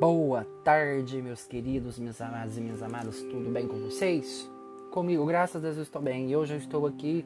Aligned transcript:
Boa 0.00 0.46
tarde, 0.64 1.20
meus 1.20 1.44
queridos, 1.44 1.98
minhas 1.98 2.18
amadas 2.22 2.56
e 2.56 2.60
minhas 2.62 2.82
amadas, 2.82 3.20
tudo 3.20 3.50
bem 3.50 3.68
com 3.68 3.78
vocês? 3.80 4.50
Comigo, 4.90 5.26
graças 5.26 5.56
a 5.56 5.58
Deus, 5.58 5.76
eu 5.76 5.82
estou 5.82 6.00
bem. 6.00 6.30
E 6.30 6.34
hoje 6.34 6.54
eu 6.54 6.56
estou 6.56 6.86
aqui 6.86 7.22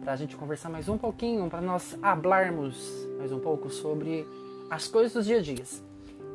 para 0.00 0.14
a 0.14 0.16
gente 0.16 0.34
conversar 0.34 0.70
mais 0.70 0.88
um 0.88 0.96
pouquinho, 0.96 1.50
para 1.50 1.60
nós 1.60 1.98
hablarmos 2.02 3.06
mais 3.18 3.30
um 3.30 3.38
pouco 3.38 3.68
sobre 3.68 4.26
as 4.70 4.88
coisas 4.88 5.12
dos 5.12 5.26
dia 5.26 5.36
a 5.36 5.42
dia. 5.42 5.62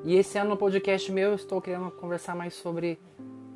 E 0.04 0.15
esse 0.15 0.38
ano 0.38 0.51
no 0.51 0.57
podcast 0.57 1.11
meu 1.11 1.29
eu 1.29 1.36
estou 1.36 1.59
querendo 1.59 1.89
conversar 1.89 2.36
mais 2.36 2.54
sobre 2.54 3.00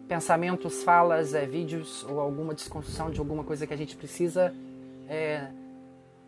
pensamentos, 0.08 0.82
falas, 0.82 1.36
é, 1.36 1.46
vídeos 1.46 2.04
ou 2.10 2.20
alguma 2.20 2.56
desconstrução 2.56 3.12
de 3.12 3.20
alguma 3.20 3.44
coisa 3.44 3.68
que 3.68 3.76
a 3.76 3.78
gente 3.78 3.96
precisa 3.96 4.56
é, 5.08 5.50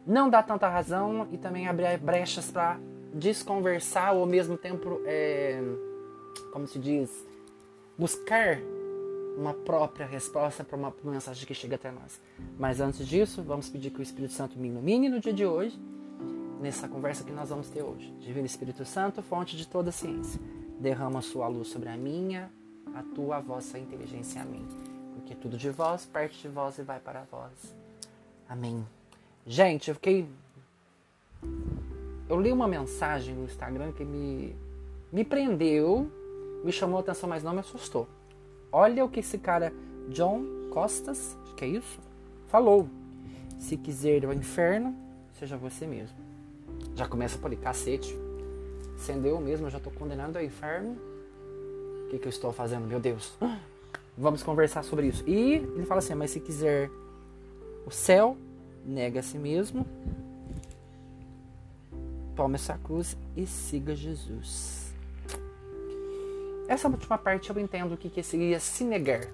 não 0.05 0.29
dar 0.29 0.43
tanta 0.43 0.69
razão 0.69 1.27
e 1.31 1.37
também 1.39 1.67
abrir 1.67 1.97
brechas 1.97 2.51
para 2.51 2.77
desconversar 3.13 4.13
ou 4.13 4.21
ao 4.21 4.25
mesmo 4.25 4.57
tempo, 4.57 5.01
é, 5.05 5.61
como 6.51 6.67
se 6.67 6.79
diz, 6.79 7.09
buscar 7.97 8.59
uma 9.37 9.53
própria 9.53 10.05
resposta 10.05 10.63
para 10.63 10.77
uma 10.77 10.93
mensagem 11.03 11.45
que 11.45 11.53
chega 11.53 11.75
até 11.75 11.91
nós. 11.91 12.19
Mas 12.57 12.81
antes 12.81 13.07
disso, 13.07 13.41
vamos 13.41 13.69
pedir 13.69 13.89
que 13.89 13.99
o 13.99 14.03
Espírito 14.03 14.33
Santo 14.33 14.59
me 14.59 14.67
ilumine 14.67 15.09
no 15.09 15.19
dia 15.19 15.33
de 15.33 15.45
hoje, 15.45 15.79
nessa 16.59 16.87
conversa 16.87 17.23
que 17.23 17.31
nós 17.31 17.49
vamos 17.49 17.69
ter 17.69 17.81
hoje. 17.81 18.11
Divino 18.19 18.45
Espírito 18.45 18.83
Santo, 18.83 19.21
fonte 19.21 19.55
de 19.55 19.65
toda 19.65 19.91
ciência, 19.91 20.39
derrama 20.79 21.19
a 21.19 21.21
sua 21.21 21.47
luz 21.47 21.69
sobre 21.69 21.89
a 21.89 21.95
minha, 21.95 22.51
a 22.93 23.01
tua, 23.15 23.37
a 23.37 23.39
vossa 23.39 23.79
inteligência 23.79 24.41
a 24.41 24.45
mim. 24.45 24.67
Porque 25.15 25.33
tudo 25.35 25.57
de 25.57 25.69
vós 25.69 26.05
parte 26.05 26.41
de 26.41 26.47
vós 26.49 26.77
e 26.77 26.81
vai 26.81 26.99
para 26.99 27.23
vós. 27.31 27.73
Amém. 28.47 28.85
Gente, 29.45 29.89
eu 29.89 29.95
fiquei 29.95 30.27
eu 32.29 32.39
li 32.39 32.51
uma 32.51 32.67
mensagem 32.67 33.33
no 33.33 33.43
Instagram 33.45 33.91
que 33.91 34.05
me, 34.05 34.55
me 35.11 35.25
prendeu, 35.25 36.07
me 36.63 36.71
chamou 36.71 36.97
a 36.97 36.99
atenção, 37.01 37.27
mas 37.27 37.43
não 37.43 37.53
me 37.53 37.59
assustou. 37.59 38.07
Olha 38.71 39.03
o 39.03 39.09
que 39.09 39.19
esse 39.19 39.39
cara, 39.39 39.73
John 40.09 40.45
Costas, 40.69 41.35
que 41.57 41.65
é 41.65 41.67
isso, 41.67 41.99
falou. 42.47 42.87
Se 43.57 43.75
quiser 43.75 44.17
ir 44.17 44.25
ao 44.25 44.33
inferno, 44.33 44.95
seja 45.33 45.57
você 45.57 45.87
mesmo. 45.87 46.15
Já 46.95 47.07
começa 47.07 47.37
por 47.37 47.47
ali, 47.47 47.57
cacete. 47.57 48.15
Sendo 48.95 49.27
eu 49.27 49.41
mesmo, 49.41 49.69
já 49.69 49.77
estou 49.77 49.91
condenado 49.91 50.37
ao 50.37 50.43
inferno. 50.43 50.95
O 52.05 52.09
que, 52.09 52.19
que 52.19 52.27
eu 52.27 52.29
estou 52.29 52.53
fazendo, 52.53 52.87
meu 52.87 52.99
Deus? 52.99 53.37
Vamos 54.17 54.43
conversar 54.43 54.83
sobre 54.83 55.07
isso. 55.07 55.23
E 55.27 55.55
ele 55.55 55.85
fala 55.85 55.99
assim: 55.99 56.13
mas 56.13 56.31
se 56.31 56.39
quiser 56.39 56.89
o 57.85 57.91
céu, 57.91 58.37
nega 58.85 59.19
a 59.19 59.23
si 59.23 59.37
mesmo, 59.37 59.85
tome 62.39 62.55
essa 62.55 62.77
cruz 62.77 63.17
e 63.35 63.45
siga 63.45 63.93
Jesus. 63.93 64.93
Essa 66.69 66.87
última 66.87 67.17
parte 67.17 67.49
eu 67.49 67.59
entendo 67.59 67.95
o 67.95 67.97
que, 67.97 68.09
que 68.09 68.23
seria 68.23 68.61
se 68.61 68.85
negar. 68.85 69.25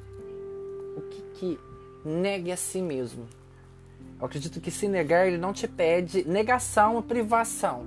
O 0.98 1.02
que, 1.02 1.22
que 1.36 1.60
negue 2.04 2.52
a 2.52 2.58
si 2.58 2.82
mesmo. 2.82 3.28
Eu 4.20 4.26
acredito 4.26 4.60
que 4.60 4.72
se 4.72 4.88
negar, 4.88 5.28
ele 5.28 5.38
não 5.38 5.54
te 5.54 5.68
pede 5.68 6.28
negação 6.28 7.00
privação. 7.04 7.86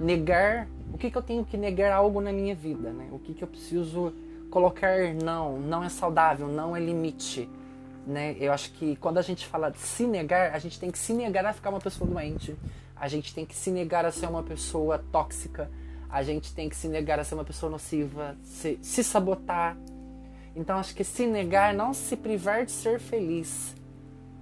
Negar, 0.00 0.66
o 0.94 0.96
que, 0.96 1.10
que 1.10 1.18
eu 1.18 1.22
tenho 1.22 1.44
que 1.44 1.58
negar 1.58 1.92
algo 1.92 2.18
na 2.18 2.32
minha 2.32 2.54
vida, 2.54 2.88
né? 2.92 3.08
O 3.12 3.18
que, 3.18 3.34
que 3.34 3.44
eu 3.44 3.48
preciso 3.48 4.14
colocar 4.50 5.12
não, 5.12 5.58
não 5.58 5.84
é 5.84 5.90
saudável, 5.90 6.48
não 6.48 6.74
é 6.74 6.80
limite. 6.80 7.50
Né? 8.06 8.34
Eu 8.40 8.50
acho 8.54 8.72
que 8.72 8.96
quando 8.96 9.18
a 9.18 9.22
gente 9.22 9.46
fala 9.46 9.68
de 9.68 9.78
se 9.78 10.06
negar, 10.06 10.54
a 10.54 10.58
gente 10.58 10.80
tem 10.80 10.90
que 10.90 10.98
se 10.98 11.12
negar 11.12 11.44
a 11.44 11.52
ficar 11.52 11.68
uma 11.68 11.80
pessoa 11.80 12.08
doente 12.08 12.56
a 12.96 13.08
gente 13.08 13.34
tem 13.34 13.44
que 13.44 13.54
se 13.54 13.70
negar 13.70 14.04
a 14.06 14.10
ser 14.10 14.26
uma 14.26 14.42
pessoa 14.42 15.04
tóxica, 15.12 15.70
a 16.08 16.22
gente 16.22 16.54
tem 16.54 16.68
que 16.68 16.76
se 16.76 16.88
negar 16.88 17.20
a 17.20 17.24
ser 17.24 17.34
uma 17.34 17.44
pessoa 17.44 17.70
nociva, 17.70 18.36
se, 18.42 18.78
se 18.80 19.04
sabotar. 19.04 19.76
Então 20.54 20.78
acho 20.78 20.94
que 20.94 21.04
se 21.04 21.26
negar 21.26 21.74
não 21.74 21.92
se 21.92 22.16
privar 22.16 22.64
de 22.64 22.72
ser 22.72 22.98
feliz. 22.98 23.74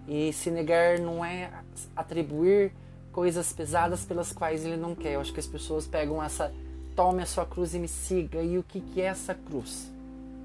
E 0.07 0.33
se 0.33 0.51
negar 0.51 0.99
não 0.99 1.25
é 1.25 1.51
atribuir 1.97 2.73
coisas 3.11 3.53
pesadas 3.53 4.05
pelas 4.05 4.33
quais 4.33 4.65
ele 4.65 4.77
não 4.77 4.95
quer. 4.95 5.15
Eu 5.15 5.21
acho 5.21 5.33
que 5.33 5.41
as 5.41 5.47
pessoas 5.47 5.87
pegam 5.87 6.23
essa 6.23 6.53
tome 6.95 7.23
a 7.23 7.27
sua 7.27 7.45
cruz 7.45 7.75
e 7.75 7.79
me 7.79 7.89
siga. 7.89 8.43
E 8.43 8.59
o 8.59 8.63
que, 8.63 8.81
que 8.81 9.01
é 9.01 9.07
essa 9.07 9.35
cruz? 9.35 9.91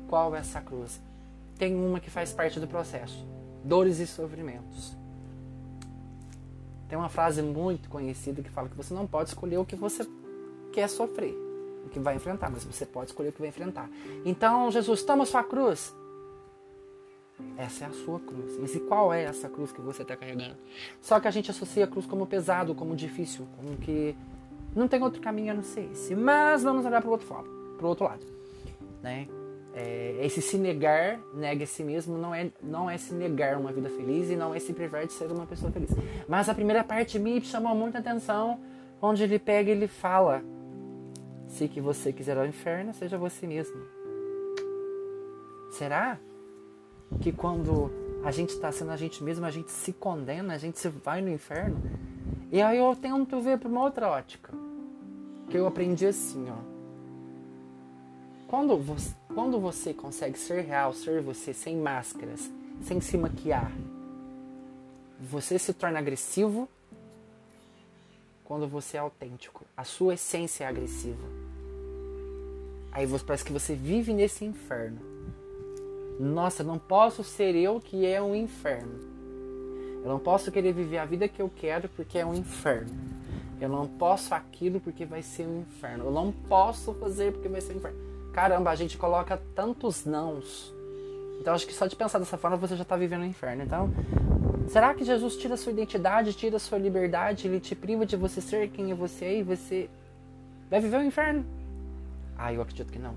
Qual 0.07 0.35
é 0.35 0.39
essa 0.39 0.59
cruz? 0.61 0.99
Tem 1.57 1.75
uma 1.75 1.99
que 1.99 2.09
faz 2.09 2.31
parte 2.31 2.59
do 2.59 2.67
processo: 2.67 3.23
dores 3.63 3.99
e 3.99 4.07
sofrimentos. 4.07 4.97
Tem 6.89 6.97
uma 6.97 7.07
frase 7.07 7.43
muito 7.43 7.87
conhecida 7.87 8.41
que 8.41 8.49
fala 8.49 8.67
que 8.67 8.75
você 8.75 8.93
não 8.93 9.05
pode 9.05 9.29
escolher 9.29 9.57
o 9.57 9.65
que 9.65 9.75
você 9.75 10.05
quer 10.71 10.89
sofrer, 10.89 11.35
o 11.85 11.89
que 11.89 11.99
vai 11.99 12.15
enfrentar, 12.15 12.49
mas 12.49 12.65
você 12.65 12.83
pode 12.83 13.11
escolher 13.11 13.29
o 13.29 13.31
que 13.31 13.39
vai 13.39 13.49
enfrentar. 13.49 13.87
Então, 14.25 14.71
Jesus, 14.71 15.03
toma 15.03 15.23
sua 15.25 15.43
cruz. 15.43 15.95
Essa 17.55 17.85
é 17.85 17.87
a 17.87 17.91
sua 17.91 18.19
cruz. 18.19 18.57
Mas 18.59 18.73
e 18.73 18.79
qual 18.79 19.13
é 19.13 19.23
essa 19.23 19.47
cruz 19.47 19.71
que 19.71 19.79
você 19.79 20.01
está 20.01 20.17
carregando? 20.17 20.57
Só 20.99 21.19
que 21.19 21.27
a 21.27 21.31
gente 21.31 21.51
associa 21.51 21.85
a 21.85 21.87
cruz 21.87 22.07
como 22.07 22.25
pesado, 22.25 22.73
como 22.73 22.95
difícil, 22.95 23.47
como 23.55 23.77
que 23.77 24.15
não 24.75 24.87
tem 24.87 25.01
outro 25.01 25.21
caminho 25.21 25.51
a 25.51 25.55
não 25.55 25.63
ser 25.63 25.89
esse. 25.91 26.15
Mas 26.15 26.63
vamos 26.63 26.85
olhar 26.85 27.01
para 27.01 27.07
o 27.07 27.11
outro, 27.11 27.27
outro 27.81 28.05
lado. 28.05 28.25
Né? 29.03 29.27
É, 29.81 30.17
esse 30.25 30.41
se 30.41 30.57
negar, 30.57 31.17
nega 31.33 31.63
a 31.63 31.67
si 31.67 31.83
mesmo, 31.83 32.17
não 32.17 32.35
é, 32.35 32.51
não 32.61 32.89
é 32.89 32.97
se 32.97 33.13
negar 33.13 33.57
uma 33.57 33.71
vida 33.71 33.89
feliz 33.89 34.29
e 34.29 34.35
não 34.35 34.53
é 34.53 34.59
se 34.59 34.73
privar 34.73 35.07
de 35.07 35.13
ser 35.13 35.31
uma 35.31 35.45
pessoa 35.45 35.71
feliz. 35.71 35.89
Mas 36.27 36.49
a 36.49 36.53
primeira 36.53 36.83
parte 36.83 37.17
me 37.17 37.39
chamou 37.39 37.73
muita 37.73 37.99
atenção, 37.99 38.59
onde 39.01 39.23
ele 39.23 39.39
pega 39.39 39.69
e 39.69 39.71
ele 39.71 39.87
fala: 39.87 40.43
Se 41.47 41.69
que 41.69 41.79
você 41.79 42.11
quiser 42.11 42.37
ao 42.37 42.45
inferno, 42.45 42.93
seja 42.93 43.17
você 43.17 43.47
mesmo. 43.47 43.81
Será 45.71 46.19
que 47.21 47.31
quando 47.31 47.89
a 48.25 48.31
gente 48.31 48.49
está 48.49 48.73
sendo 48.73 48.91
a 48.91 48.97
gente 48.97 49.23
mesmo, 49.23 49.45
a 49.45 49.51
gente 49.51 49.71
se 49.71 49.93
condena, 49.93 50.55
a 50.55 50.57
gente 50.57 50.77
se 50.77 50.89
vai 50.89 51.21
no 51.21 51.29
inferno? 51.29 51.81
E 52.51 52.61
aí 52.61 52.77
eu 52.77 52.93
tento 52.97 53.39
ver 53.39 53.57
para 53.57 53.69
uma 53.69 53.83
outra 53.83 54.09
ótica. 54.09 54.51
Que 55.49 55.57
eu 55.57 55.65
aprendi 55.65 56.05
assim, 56.05 56.47
ó 56.49 56.78
quando 58.49 58.75
você, 58.79 59.13
quando 59.33 59.59
você 59.59 59.93
consegue 59.93 60.37
ser 60.37 60.61
real, 60.61 60.91
ser 60.91 61.21
você 61.21 61.53
sem 61.53 61.77
máscaras, 61.77 62.49
sem 62.81 62.99
se 62.99 63.15
maquiar, 63.15 63.71
você 65.19 65.59
se 65.59 65.71
torna 65.71 65.99
agressivo 65.99 66.67
quando 68.43 68.67
você 68.67 68.97
é 68.97 69.01
autêntico. 69.01 69.63
A 69.77 69.83
sua 69.83 70.15
essência 70.15 70.63
é 70.63 70.67
agressiva. 70.67 71.27
Aí 72.91 73.05
você, 73.05 73.23
parece 73.23 73.45
que 73.45 73.53
você 73.53 73.75
vive 73.75 74.13
nesse 74.13 74.43
inferno. 74.43 74.99
Nossa, 76.19 76.63
não 76.63 76.79
posso 76.79 77.23
ser 77.23 77.55
eu 77.55 77.79
que 77.79 78.03
é 78.03 78.19
um 78.19 78.33
inferno. 78.33 78.99
Eu 80.03 80.09
não 80.09 80.17
posso 80.17 80.51
querer 80.51 80.73
viver 80.73 80.97
a 80.97 81.05
vida 81.05 81.27
que 81.27 81.39
eu 81.39 81.51
quero 81.55 81.87
porque 81.89 82.17
é 82.17 82.25
um 82.25 82.33
inferno. 82.33 82.97
Eu 83.61 83.69
não 83.69 83.87
posso 83.87 84.33
aquilo 84.33 84.79
porque 84.79 85.05
vai 85.05 85.21
ser 85.21 85.45
um 85.45 85.61
inferno. 85.61 86.05
Eu 86.05 86.11
não 86.11 86.31
posso 86.31 86.95
fazer 86.95 87.31
porque 87.31 87.47
vai 87.47 87.61
ser 87.61 87.73
um 87.73 87.77
inferno 87.77 88.08
caramba, 88.33 88.71
a 88.71 88.75
gente 88.75 88.97
coloca 88.97 89.41
tantos 89.55 90.05
nãos. 90.05 90.73
Então 91.39 91.53
acho 91.53 91.65
que 91.65 91.73
só 91.73 91.87
de 91.87 91.95
pensar 91.95 92.19
dessa 92.19 92.37
forma 92.37 92.57
você 92.57 92.75
já 92.75 92.83
está 92.83 92.95
vivendo 92.97 93.21
o 93.21 93.25
inferno. 93.25 93.63
Então, 93.63 93.89
será 94.67 94.93
que 94.93 95.03
Jesus 95.03 95.37
tira 95.37 95.55
sua 95.55 95.71
identidade, 95.71 96.33
tira 96.33 96.59
sua 96.59 96.77
liberdade, 96.77 97.47
ele 97.47 97.59
te 97.59 97.75
priva 97.75 98.05
de 98.05 98.15
você 98.17 98.41
ser 98.41 98.69
quem 98.69 98.91
é 98.91 98.95
você 98.95 99.39
e 99.39 99.43
você 99.43 99.89
vai 100.69 100.79
viver 100.79 100.97
o 100.97 101.03
inferno? 101.03 101.45
Ah, 102.37 102.53
eu 102.53 102.61
acredito 102.61 102.91
que 102.91 102.99
não. 102.99 103.15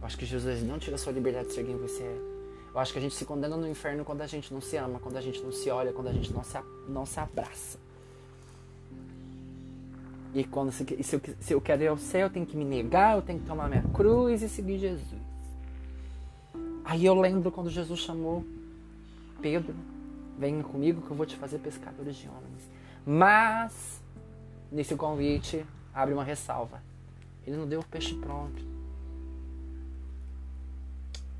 Eu 0.00 0.06
acho 0.06 0.16
que 0.16 0.24
Jesus 0.24 0.62
não 0.62 0.78
tira 0.78 0.96
sua 0.96 1.12
liberdade 1.12 1.48
de 1.48 1.54
ser 1.54 1.64
quem 1.64 1.76
você 1.76 2.02
é. 2.02 2.38
Eu 2.72 2.80
acho 2.80 2.92
que 2.92 2.98
a 2.98 3.02
gente 3.02 3.14
se 3.14 3.24
condena 3.24 3.56
no 3.56 3.68
inferno 3.68 4.04
quando 4.04 4.20
a 4.22 4.26
gente 4.26 4.52
não 4.52 4.60
se 4.60 4.76
ama, 4.76 4.98
quando 4.98 5.16
a 5.16 5.20
gente 5.20 5.42
não 5.42 5.50
se 5.50 5.70
olha, 5.70 5.92
quando 5.92 6.08
a 6.08 6.12
gente 6.12 6.32
não 6.32 6.44
se, 6.44 6.58
não 6.88 7.04
se 7.04 7.18
abraça. 7.18 7.78
E 10.34 10.44
quando 10.44 10.70
se, 10.70 10.84
se, 11.02 11.16
eu, 11.16 11.20
se 11.40 11.52
eu 11.54 11.60
quero 11.60 11.82
ir 11.82 11.88
ao 11.88 11.96
céu, 11.98 12.26
eu 12.26 12.30
tenho 12.30 12.46
que 12.46 12.56
me 12.56 12.64
negar, 12.64 13.16
eu 13.16 13.22
tenho 13.22 13.40
que 13.40 13.46
tomar 13.46 13.68
minha 13.68 13.82
cruz 13.94 14.42
e 14.42 14.48
seguir 14.48 14.78
Jesus. 14.78 15.22
Aí 16.84 17.04
eu 17.04 17.14
lembro 17.14 17.50
quando 17.50 17.70
Jesus 17.70 18.00
chamou 18.00 18.44
Pedro, 19.40 19.74
venha 20.38 20.62
comigo 20.62 21.02
que 21.02 21.10
eu 21.10 21.16
vou 21.16 21.26
te 21.26 21.36
fazer 21.36 21.58
pescadores 21.58 22.16
de 22.16 22.28
homens. 22.28 22.68
Mas, 23.06 24.02
nesse 24.70 24.94
convite, 24.94 25.64
abre 25.94 26.14
uma 26.14 26.24
ressalva. 26.24 26.82
Ele 27.46 27.56
não 27.56 27.66
deu 27.66 27.80
o 27.80 27.84
peixe 27.84 28.14
pronto. 28.14 28.62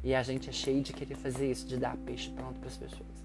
E 0.03 0.15
a 0.15 0.23
gente 0.23 0.49
é 0.49 0.53
cheio 0.53 0.83
de 0.83 0.93
querer 0.93 1.17
fazer 1.17 1.51
isso, 1.51 1.67
de 1.67 1.77
dar 1.77 1.97
peixe 1.97 2.31
pronto 2.31 2.59
para 2.59 2.69
as 2.69 2.77
pessoas. 2.77 3.19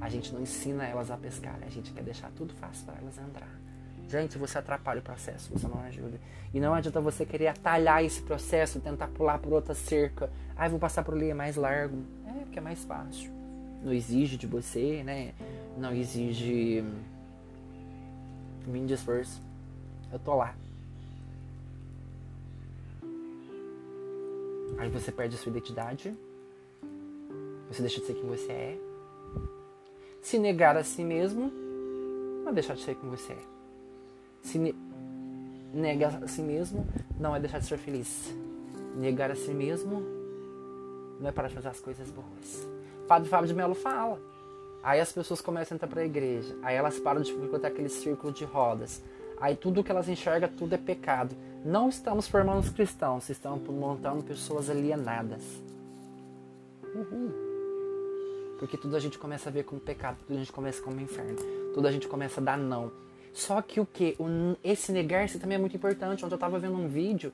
A 0.00 0.08
gente 0.08 0.32
não 0.32 0.42
ensina 0.42 0.84
elas 0.84 1.10
a 1.10 1.16
pescar, 1.16 1.58
a 1.62 1.70
gente 1.70 1.92
quer 1.92 2.02
deixar 2.02 2.30
tudo 2.32 2.52
fácil 2.54 2.84
para 2.84 2.96
elas 2.96 3.18
entrar. 3.18 3.65
Gente, 4.08 4.38
você 4.38 4.58
atrapalha 4.58 5.00
o 5.00 5.02
processo, 5.02 5.50
você 5.52 5.66
não 5.66 5.80
ajuda. 5.80 6.18
E 6.54 6.60
não 6.60 6.72
adianta 6.72 7.00
você 7.00 7.26
querer 7.26 7.48
atalhar 7.48 8.04
esse 8.04 8.22
processo, 8.22 8.80
tentar 8.80 9.08
pular 9.08 9.38
por 9.38 9.52
outra 9.52 9.74
cerca. 9.74 10.30
Ah, 10.56 10.68
vou 10.68 10.78
passar 10.78 11.02
por 11.02 11.14
ali, 11.14 11.30
é 11.30 11.34
mais 11.34 11.56
largo. 11.56 11.98
É, 12.24 12.44
porque 12.44 12.58
é 12.58 12.62
mais 12.62 12.84
fácil. 12.84 13.30
Não 13.82 13.92
exige 13.92 14.36
de 14.36 14.46
você, 14.46 15.02
né? 15.04 15.34
Não 15.76 15.92
exige 15.92 16.84
mínimo 18.66 18.92
esforço. 18.92 19.42
Eu 20.12 20.18
tô 20.20 20.36
lá. 20.36 20.54
Aí 24.78 24.88
você 24.88 25.10
perde 25.10 25.34
a 25.34 25.38
sua 25.38 25.50
identidade. 25.50 26.16
Você 27.68 27.82
deixa 27.82 28.00
de 28.00 28.06
ser 28.06 28.14
quem 28.14 28.28
você 28.28 28.52
é. 28.52 28.78
Se 30.22 30.38
negar 30.38 30.76
a 30.76 30.84
si 30.84 31.02
mesmo, 31.02 31.52
é 32.46 32.52
deixar 32.52 32.74
de 32.74 32.82
ser 32.82 32.94
quem 32.94 33.10
você 33.10 33.32
é. 33.32 33.55
Se 34.46 34.58
ne 34.58 34.72
negar 35.74 36.22
a 36.22 36.28
si 36.28 36.40
mesmo, 36.40 36.86
não 37.18 37.34
é 37.34 37.40
deixar 37.40 37.58
de 37.58 37.66
ser 37.66 37.78
feliz. 37.78 38.32
Negar 38.94 39.28
a 39.28 39.34
si 39.34 39.50
mesmo 39.50 40.00
não 41.20 41.28
é 41.28 41.32
parar 41.32 41.48
de 41.48 41.54
fazer 41.54 41.68
as 41.68 41.80
coisas 41.80 42.08
boas. 42.10 42.68
Padre 43.08 43.28
Fábio 43.28 43.48
de 43.48 43.54
Melo 43.54 43.74
fala. 43.74 44.20
Aí 44.84 45.00
as 45.00 45.12
pessoas 45.12 45.40
começam 45.40 45.74
a 45.74 45.76
entrar 45.76 45.88
para 45.88 46.02
a 46.02 46.04
igreja. 46.04 46.56
Aí 46.62 46.76
elas 46.76 46.96
param 47.00 47.22
de 47.22 47.32
frequentar 47.32 47.68
aquele 47.68 47.88
círculo 47.88 48.32
de 48.32 48.44
rodas. 48.44 49.02
Aí 49.40 49.56
tudo 49.56 49.82
que 49.82 49.90
elas 49.90 50.08
enxergam, 50.08 50.48
tudo 50.48 50.76
é 50.76 50.78
pecado. 50.78 51.34
Não 51.64 51.88
estamos 51.88 52.28
formando 52.28 52.60
os 52.60 52.70
cristãos, 52.70 53.28
estamos 53.28 53.68
montando 53.68 54.22
pessoas 54.22 54.70
alienadas. 54.70 55.42
Uhul. 56.94 57.34
Porque 58.60 58.76
tudo 58.76 58.94
a 58.94 59.00
gente 59.00 59.18
começa 59.18 59.48
a 59.48 59.52
ver 59.52 59.64
como 59.64 59.80
pecado, 59.80 60.18
tudo 60.24 60.36
a 60.36 60.38
gente 60.38 60.52
começa 60.52 60.80
como 60.80 61.00
inferno, 61.00 61.36
tudo 61.74 61.88
a 61.88 61.90
gente 61.90 62.06
começa 62.06 62.40
a 62.40 62.44
dar 62.44 62.56
não. 62.56 62.92
Só 63.36 63.60
que 63.60 63.78
o 63.78 63.84
que? 63.84 64.16
Esse 64.64 64.90
negar-se 64.90 65.38
também 65.38 65.56
é 65.56 65.58
muito 65.58 65.76
importante. 65.76 66.24
Ontem 66.24 66.32
eu 66.32 66.36
estava 66.36 66.58
vendo 66.58 66.74
um 66.74 66.88
vídeo 66.88 67.30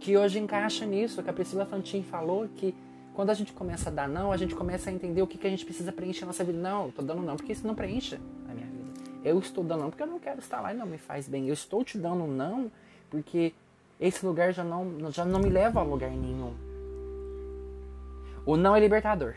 que 0.00 0.16
hoje 0.16 0.40
encaixa 0.40 0.84
nisso, 0.84 1.22
que 1.22 1.30
a 1.30 1.32
Priscila 1.32 1.64
Fantin 1.64 2.02
falou 2.02 2.48
que 2.56 2.74
quando 3.14 3.30
a 3.30 3.34
gente 3.34 3.52
começa 3.52 3.90
a 3.90 3.92
dar 3.92 4.08
não, 4.08 4.32
a 4.32 4.36
gente 4.36 4.56
começa 4.56 4.90
a 4.90 4.92
entender 4.92 5.22
o 5.22 5.26
que, 5.28 5.38
que 5.38 5.46
a 5.46 5.50
gente 5.50 5.64
precisa 5.64 5.92
preencher 5.92 6.22
na 6.22 6.26
nossa 6.26 6.42
vida. 6.42 6.58
Não, 6.58 6.86
eu 6.86 6.92
tô 6.92 7.00
dando 7.00 7.22
não 7.22 7.36
porque 7.36 7.52
isso 7.52 7.64
não 7.64 7.76
preenche 7.76 8.16
a 8.50 8.54
minha 8.54 8.66
vida. 8.66 9.00
Eu 9.22 9.38
estou 9.38 9.62
dando 9.62 9.82
não 9.82 9.90
porque 9.90 10.02
eu 10.02 10.08
não 10.08 10.18
quero 10.18 10.40
estar 10.40 10.60
lá 10.60 10.74
e 10.74 10.76
não 10.76 10.84
me 10.84 10.98
faz 10.98 11.28
bem. 11.28 11.46
Eu 11.46 11.54
estou 11.54 11.84
te 11.84 11.96
dando 11.96 12.26
não 12.26 12.68
porque 13.08 13.54
esse 14.00 14.26
lugar 14.26 14.52
já 14.52 14.64
não, 14.64 15.12
já 15.12 15.24
não 15.24 15.38
me 15.38 15.48
leva 15.48 15.78
a 15.78 15.84
lugar 15.84 16.10
nenhum. 16.10 16.52
O 18.44 18.56
não 18.56 18.74
é 18.74 18.80
libertador. 18.80 19.36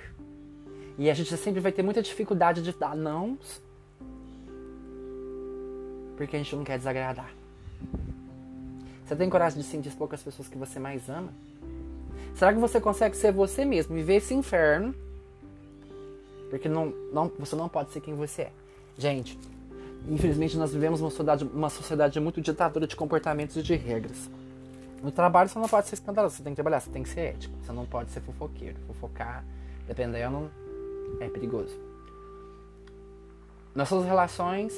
E 0.97 1.07
a 1.07 1.13
gente 1.13 1.37
sempre 1.37 1.61
vai 1.61 1.71
ter 1.71 1.83
muita 1.83 2.01
dificuldade 2.01 2.63
de 2.63 2.73
dar 2.73 2.95
não 2.95 3.37
porque 6.17 6.35
a 6.35 6.39
gente 6.39 6.55
não 6.55 6.63
quer 6.63 6.77
desagradar. 6.77 7.31
Você 9.05 9.15
tem 9.15 9.29
coragem 9.29 9.61
de 9.61 9.65
sentir 9.65 9.91
poucas 9.91 10.21
pessoas 10.21 10.49
que 10.49 10.57
você 10.57 10.79
mais 10.79 11.07
ama? 11.07 11.29
Será 12.35 12.51
que 12.51 12.59
você 12.59 12.81
consegue 12.81 13.15
ser 13.15 13.31
você 13.31 13.63
mesmo, 13.63 13.95
viver 13.95 14.15
esse 14.15 14.33
inferno? 14.33 14.93
Porque 16.49 16.67
não, 16.67 16.93
não, 17.13 17.31
você 17.39 17.55
não 17.55 17.69
pode 17.69 17.91
ser 17.91 18.01
quem 18.01 18.15
você 18.15 18.43
é. 18.43 18.51
Gente, 18.97 19.39
infelizmente 20.09 20.57
nós 20.57 20.73
vivemos 20.73 20.99
uma 20.99 21.09
sociedade, 21.09 21.45
uma 21.45 21.69
sociedade 21.69 22.19
muito 22.19 22.41
ditadora 22.41 22.85
de 22.85 22.95
comportamentos 22.95 23.55
e 23.55 23.63
de 23.63 23.75
regras. 23.75 24.29
No 25.01 25.11
trabalho 25.11 25.47
você 25.47 25.59
não 25.59 25.69
pode 25.69 25.87
ser 25.87 25.95
escandaloso, 25.95 26.35
você 26.35 26.43
tem 26.43 26.53
que 26.53 26.55
trabalhar, 26.55 26.79
você 26.79 26.89
tem 26.89 27.03
que 27.03 27.09
ser 27.09 27.21
ético. 27.21 27.55
Você 27.63 27.71
não 27.71 27.85
pode 27.85 28.11
ser 28.11 28.21
fofoqueiro. 28.21 28.77
Fofocar, 28.87 29.45
dependendo, 29.87 30.49
é 31.19 31.29
perigoso. 31.29 31.79
Nas 33.75 33.87
suas 33.87 34.05
relações, 34.05 34.73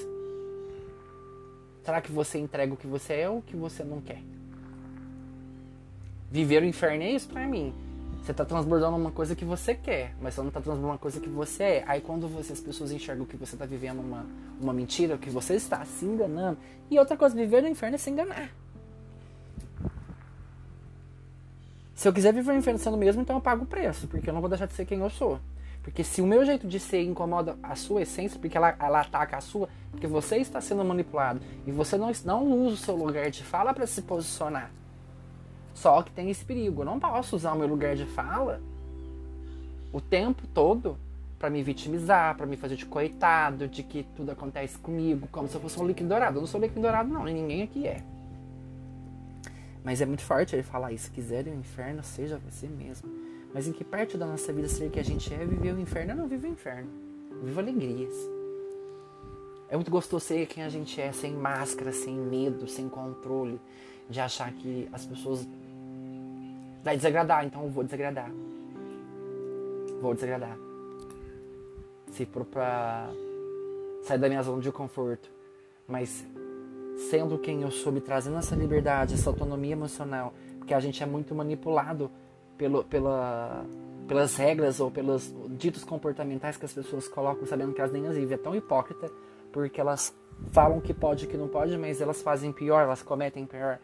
será 1.89 2.01
que 2.01 2.11
você 2.11 2.37
entrega 2.37 2.71
o 2.71 2.77
que 2.77 2.85
você 2.85 3.13
é 3.15 3.29
ou 3.29 3.39
o 3.39 3.41
que 3.41 3.55
você 3.55 3.83
não 3.83 3.99
quer? 3.99 4.21
Viver 6.29 6.61
o 6.61 6.65
inferno 6.65 7.01
é 7.01 7.09
isso 7.09 7.27
pra 7.27 7.47
mim. 7.47 7.73
Você 8.21 8.31
tá 8.31 8.45
transbordando 8.45 8.95
uma 8.95 9.09
coisa 9.09 9.35
que 9.35 9.43
você 9.43 9.73
quer, 9.73 10.13
mas 10.21 10.35
você 10.35 10.41
não 10.43 10.51
tá 10.51 10.61
transbordando 10.61 10.87
uma 10.87 10.99
coisa 10.99 11.19
que 11.19 11.27
você 11.27 11.63
é. 11.63 11.83
Aí 11.87 11.99
quando 11.99 12.27
você, 12.27 12.53
as 12.53 12.59
pessoas 12.59 12.91
enxergam 12.91 13.25
que 13.25 13.35
você 13.35 13.57
tá 13.57 13.65
vivendo 13.65 14.01
uma, 14.01 14.23
uma 14.61 14.71
mentira, 14.71 15.17
que 15.17 15.31
você 15.31 15.55
está 15.55 15.83
se 15.83 16.05
enganando. 16.05 16.59
E 16.91 16.99
outra 16.99 17.17
coisa, 17.17 17.35
viver 17.35 17.63
no 17.63 17.67
inferno 17.67 17.95
é 17.95 17.97
se 17.97 18.11
enganar. 18.11 18.51
Se 21.95 22.07
eu 22.07 22.13
quiser 22.13 22.31
viver 22.31 22.51
o 22.51 22.55
inferno 22.55 22.77
sendo 22.77 22.97
mesmo, 22.97 23.23
então 23.23 23.35
eu 23.37 23.41
pago 23.41 23.63
o 23.63 23.67
preço, 23.67 24.07
porque 24.07 24.29
eu 24.29 24.33
não 24.33 24.41
vou 24.41 24.49
deixar 24.49 24.67
de 24.67 24.73
ser 24.73 24.85
quem 24.85 24.99
eu 24.99 25.09
sou. 25.09 25.39
Porque 25.89 26.03
se 26.03 26.21
o 26.21 26.27
meu 26.27 26.45
jeito 26.45 26.67
de 26.67 26.79
ser 26.79 27.01
incomoda 27.01 27.57
a 27.63 27.75
sua 27.75 28.03
essência, 28.03 28.39
porque 28.39 28.55
ela, 28.55 28.75
ela 28.79 29.01
ataca 29.01 29.37
a 29.37 29.41
sua, 29.41 29.67
porque 29.89 30.05
você 30.05 30.37
está 30.37 30.61
sendo 30.61 30.85
manipulado 30.85 31.41
e 31.65 31.71
você 31.71 31.97
não, 31.97 32.11
não 32.25 32.47
usa 32.63 32.75
o 32.75 32.77
seu 32.77 32.95
lugar 32.95 33.31
de 33.31 33.43
fala 33.43 33.73
para 33.73 33.87
se 33.87 34.03
posicionar. 34.03 34.69
Só 35.73 36.03
que 36.03 36.11
tem 36.11 36.29
esse 36.29 36.45
perigo. 36.45 36.83
Eu 36.83 36.85
não 36.85 36.99
posso 36.99 37.35
usar 37.35 37.53
o 37.53 37.57
meu 37.57 37.67
lugar 37.67 37.95
de 37.95 38.05
fala 38.05 38.61
o 39.91 39.99
tempo 39.99 40.45
todo 40.53 40.95
para 41.39 41.49
me 41.49 41.63
vitimizar, 41.63 42.37
para 42.37 42.45
me 42.45 42.55
fazer 42.55 42.75
de 42.75 42.85
coitado, 42.85 43.67
de 43.67 43.81
que 43.81 44.03
tudo 44.15 44.31
acontece 44.31 44.77
comigo, 44.77 45.27
como 45.31 45.47
se 45.47 45.55
eu 45.55 45.61
fosse 45.61 45.79
um 45.79 45.87
líquido 45.87 46.09
dourado. 46.09 46.37
Eu 46.37 46.41
não 46.41 46.47
sou 46.47 46.61
líquido 46.61 46.81
dourado, 46.81 47.09
não, 47.09 47.23
ninguém 47.23 47.63
aqui 47.63 47.87
é. 47.87 48.03
Mas 49.83 50.01
é 50.01 50.05
muito 50.05 50.21
forte 50.21 50.55
ele 50.55 50.61
falar 50.61 50.91
isso. 50.91 51.05
Se 51.05 51.11
quiser 51.11 51.47
o 51.47 51.53
inferno, 51.55 52.03
seja 52.03 52.37
você 52.37 52.67
mesmo. 52.67 53.28
Mas 53.53 53.67
em 53.67 53.71
que 53.71 53.83
parte 53.83 54.17
da 54.17 54.25
nossa 54.25 54.53
vida 54.53 54.67
ser 54.67 54.89
que 54.89 54.99
a 54.99 55.03
gente 55.03 55.33
é 55.33 55.45
viver 55.45 55.73
o 55.73 55.79
inferno? 55.79 56.11
Eu 56.11 56.17
não 56.17 56.27
vivo 56.27 56.47
o 56.47 56.49
inferno. 56.49 56.89
Vivo 57.43 57.59
alegrias. 57.59 58.13
É 59.69 59.75
muito 59.75 59.91
gostoso 59.91 60.25
ser 60.25 60.45
quem 60.47 60.63
a 60.63 60.69
gente 60.69 60.99
é, 60.99 61.11
sem 61.11 61.33
máscara, 61.33 61.91
sem 61.91 62.15
medo, 62.15 62.67
sem 62.67 62.89
controle, 62.89 63.59
de 64.09 64.19
achar 64.19 64.51
que 64.51 64.89
as 64.91 65.05
pessoas 65.05 65.47
vai 66.83 66.95
desagradar, 66.95 67.45
então 67.45 67.63
eu 67.63 67.69
vou 67.69 67.83
desagradar. 67.83 68.31
Vou 70.01 70.13
desagradar. 70.13 70.57
Se 72.11 72.25
for 72.25 72.45
pra 72.45 73.09
sair 74.03 74.17
da 74.17 74.27
minha 74.27 74.41
zona 74.41 74.61
de 74.61 74.71
conforto, 74.71 75.29
mas 75.87 76.25
sendo 77.09 77.37
quem 77.37 77.61
eu 77.61 77.71
sou, 77.71 77.91
me 77.91 78.01
trazendo 78.01 78.37
essa 78.37 78.55
liberdade, 78.55 79.13
essa 79.13 79.29
autonomia 79.29 79.73
emocional, 79.73 80.33
porque 80.57 80.73
a 80.73 80.79
gente 80.79 81.01
é 81.01 81.05
muito 81.05 81.35
manipulado 81.35 82.09
pelo, 82.59 82.83
pela, 82.83 83.65
pelas 84.05 84.35
regras 84.35 84.81
ou 84.81 84.91
pelos 84.91 85.33
ditos 85.57 85.85
comportamentais 85.85 86.57
que 86.57 86.65
as 86.65 86.73
pessoas 86.73 87.07
colocam, 87.07 87.47
sabendo 87.47 87.73
que 87.73 87.79
elas 87.79 87.93
nem 87.93 88.05
as 88.05 88.15
vivem. 88.15 88.35
É 88.35 88.37
tão 88.37 88.53
hipócrita, 88.53 89.09
porque 89.51 89.79
elas 89.79 90.13
falam 90.51 90.81
que 90.81 90.93
pode 90.93 91.25
e 91.25 91.27
que 91.27 91.37
não 91.37 91.47
pode, 91.47 91.77
mas 91.77 92.01
elas 92.01 92.21
fazem 92.21 92.51
pior, 92.51 92.83
elas 92.83 93.01
cometem 93.01 93.45
pior. 93.45 93.79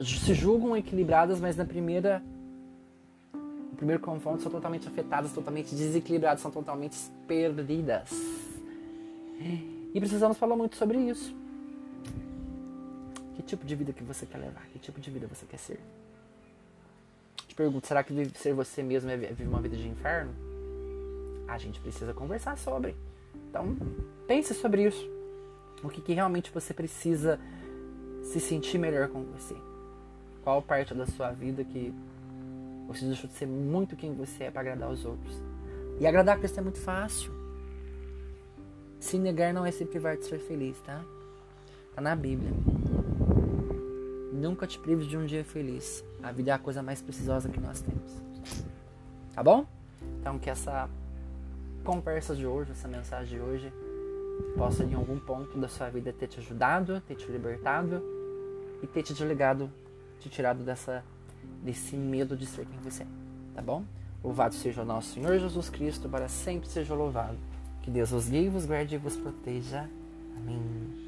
Se 0.00 0.32
julgam 0.32 0.76
equilibradas, 0.76 1.40
mas 1.40 1.56
na 1.56 1.64
primeira 1.64 2.22
no 3.32 3.76
primeiro 3.76 4.00
confronto 4.00 4.40
são 4.40 4.52
totalmente 4.52 4.86
afetadas, 4.86 5.32
totalmente 5.32 5.74
desequilibradas, 5.74 6.40
são 6.40 6.50
totalmente 6.52 6.96
perdidas. 7.26 8.10
E 9.92 9.98
precisamos 9.98 10.38
falar 10.38 10.54
muito 10.54 10.76
sobre 10.76 10.96
isso. 10.98 11.34
Que 13.34 13.42
tipo 13.42 13.66
de 13.66 13.74
vida 13.74 13.92
que 13.92 14.04
você 14.04 14.24
quer 14.24 14.38
levar? 14.38 14.64
Que 14.72 14.78
tipo 14.78 15.00
de 15.00 15.10
vida 15.10 15.26
você 15.26 15.44
quer 15.44 15.58
ser? 15.58 15.80
Te 17.54 17.56
pergunto, 17.58 17.86
será 17.86 18.02
que 18.02 18.12
ser 18.34 18.52
você 18.52 18.82
mesmo 18.82 19.08
é 19.08 19.16
viver 19.16 19.46
uma 19.46 19.60
vida 19.60 19.76
de 19.76 19.86
inferno? 19.86 20.34
A 21.46 21.56
gente 21.56 21.78
precisa 21.78 22.12
conversar 22.12 22.58
sobre. 22.58 22.96
Então, 23.48 23.76
pense 24.26 24.52
sobre 24.54 24.88
isso. 24.88 25.08
O 25.80 25.88
que, 25.88 26.00
que 26.00 26.12
realmente 26.14 26.50
você 26.52 26.74
precisa 26.74 27.38
se 28.24 28.40
sentir 28.40 28.76
melhor 28.76 29.06
com 29.06 29.22
você? 29.22 29.54
Qual 30.42 30.60
parte 30.60 30.94
da 30.94 31.06
sua 31.06 31.30
vida 31.30 31.62
que 31.62 31.94
você 32.88 33.06
deixou 33.06 33.30
de 33.30 33.36
ser 33.36 33.46
muito 33.46 33.94
quem 33.94 34.12
você 34.16 34.44
é 34.44 34.50
para 34.50 34.62
agradar 34.62 34.90
os 34.90 35.04
outros? 35.04 35.40
E 36.00 36.08
agradar 36.08 36.34
a 36.34 36.38
Cristo 36.40 36.58
é 36.58 36.62
muito 36.64 36.80
fácil. 36.80 37.30
Se 38.98 39.16
negar 39.16 39.54
não 39.54 39.64
é 39.64 39.70
se 39.70 39.84
privar 39.84 40.16
de 40.16 40.24
ser 40.24 40.40
feliz, 40.40 40.76
tá? 40.80 41.04
Tá 41.94 42.02
na 42.02 42.16
Bíblia. 42.16 42.50
Nunca 44.34 44.66
te 44.66 44.80
prives 44.80 45.06
de 45.06 45.16
um 45.16 45.24
dia 45.24 45.44
feliz. 45.44 46.04
A 46.20 46.32
vida 46.32 46.50
é 46.50 46.54
a 46.54 46.58
coisa 46.58 46.82
mais 46.82 47.00
preciosa 47.00 47.48
que 47.48 47.60
nós 47.60 47.80
temos. 47.80 48.20
Tá 49.32 49.44
bom? 49.44 49.64
Então 50.20 50.40
que 50.40 50.50
essa 50.50 50.90
conversa 51.84 52.34
de 52.34 52.44
hoje, 52.44 52.72
essa 52.72 52.88
mensagem 52.88 53.38
de 53.38 53.40
hoje, 53.40 53.72
possa 54.56 54.82
em 54.82 54.92
algum 54.94 55.20
ponto 55.20 55.56
da 55.56 55.68
sua 55.68 55.88
vida 55.88 56.12
ter 56.12 56.26
te 56.26 56.40
ajudado, 56.40 57.00
ter 57.02 57.14
te 57.14 57.30
libertado 57.30 58.02
e 58.82 58.88
ter 58.88 59.04
te 59.04 59.12
desligado, 59.12 59.70
te 60.18 60.28
tirado 60.28 60.64
dessa, 60.64 61.04
desse 61.62 61.96
medo 61.96 62.36
de 62.36 62.44
ser 62.44 62.66
quem 62.66 62.80
você 62.80 63.04
é. 63.04 63.06
Tá 63.54 63.62
bom? 63.62 63.84
Louvado 64.22 64.54
seja 64.54 64.82
o 64.82 64.84
nosso 64.84 65.14
Senhor 65.14 65.38
Jesus 65.38 65.70
Cristo, 65.70 66.08
para 66.08 66.26
sempre 66.26 66.68
seja 66.68 66.92
louvado. 66.92 67.38
Que 67.82 67.90
Deus 67.90 68.10
os 68.10 68.28
guie, 68.28 68.48
vos 68.48 68.66
guarde 68.66 68.96
e 68.96 68.98
vos 68.98 69.16
proteja. 69.16 69.88
Amém. 70.36 71.03